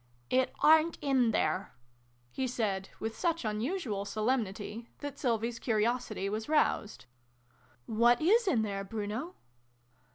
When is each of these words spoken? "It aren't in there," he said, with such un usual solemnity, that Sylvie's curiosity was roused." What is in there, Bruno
"It 0.41 0.51
aren't 0.61 0.97
in 0.99 1.29
there," 1.29 1.75
he 2.31 2.47
said, 2.47 2.89
with 2.99 3.15
such 3.15 3.45
un 3.45 3.61
usual 3.61 4.03
solemnity, 4.03 4.89
that 4.97 5.19
Sylvie's 5.19 5.59
curiosity 5.59 6.27
was 6.27 6.49
roused." 6.49 7.05
What 7.85 8.19
is 8.19 8.47
in 8.47 8.63
there, 8.63 8.83
Bruno 8.83 9.35